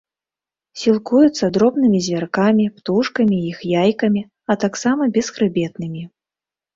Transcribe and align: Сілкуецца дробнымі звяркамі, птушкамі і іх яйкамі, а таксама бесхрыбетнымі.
Сілкуецца 0.83 1.45
дробнымі 1.57 1.99
звяркамі, 2.05 2.65
птушкамі 2.77 3.35
і 3.41 3.45
іх 3.51 3.59
яйкамі, 3.81 4.23
а 4.55 4.57
таксама 4.65 5.03
бесхрыбетнымі. 5.19 6.03